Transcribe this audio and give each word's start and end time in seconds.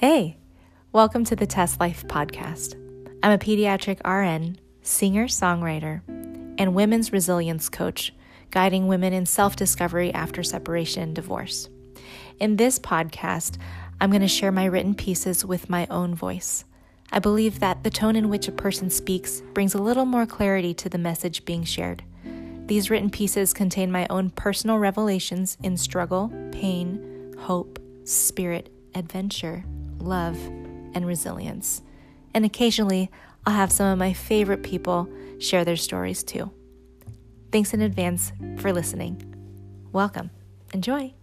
Hey, 0.00 0.36
welcome 0.92 1.24
to 1.24 1.34
the 1.34 1.44
Test 1.44 1.80
Life 1.80 2.06
podcast. 2.06 2.74
I'm 3.20 3.32
a 3.32 3.36
pediatric 3.36 3.98
RN, 4.06 4.56
singer 4.80 5.26
songwriter, 5.26 6.02
and 6.56 6.72
women's 6.72 7.12
resilience 7.12 7.68
coach, 7.68 8.14
guiding 8.52 8.86
women 8.86 9.12
in 9.12 9.26
self 9.26 9.56
discovery 9.56 10.14
after 10.14 10.44
separation 10.44 11.02
and 11.02 11.14
divorce. 11.16 11.68
In 12.38 12.58
this 12.58 12.78
podcast, 12.78 13.58
I'm 14.00 14.10
going 14.10 14.22
to 14.22 14.28
share 14.28 14.52
my 14.52 14.66
written 14.66 14.94
pieces 14.94 15.44
with 15.44 15.68
my 15.68 15.84
own 15.90 16.14
voice. 16.14 16.64
I 17.10 17.18
believe 17.18 17.58
that 17.58 17.82
the 17.82 17.90
tone 17.90 18.14
in 18.14 18.28
which 18.28 18.46
a 18.46 18.52
person 18.52 18.90
speaks 18.90 19.42
brings 19.52 19.74
a 19.74 19.82
little 19.82 20.06
more 20.06 20.26
clarity 20.26 20.74
to 20.74 20.88
the 20.88 20.96
message 20.96 21.44
being 21.44 21.64
shared. 21.64 22.04
These 22.66 22.88
written 22.88 23.10
pieces 23.10 23.52
contain 23.52 23.90
my 23.90 24.06
own 24.10 24.30
personal 24.30 24.78
revelations 24.78 25.58
in 25.64 25.76
struggle, 25.76 26.32
pain, 26.52 27.34
hope, 27.36 27.80
spirit, 28.04 28.72
adventure, 28.94 29.64
love, 29.98 30.36
and 30.94 31.06
resilience. 31.06 31.82
And 32.34 32.44
occasionally, 32.44 33.10
I'll 33.46 33.54
have 33.54 33.72
some 33.72 33.86
of 33.86 33.98
my 33.98 34.12
favorite 34.12 34.62
people 34.62 35.08
share 35.38 35.64
their 35.64 35.76
stories 35.76 36.22
too. 36.22 36.50
Thanks 37.50 37.72
in 37.72 37.80
advance 37.80 38.32
for 38.58 38.72
listening. 38.72 39.22
Welcome. 39.92 40.30
Enjoy. 40.74 41.14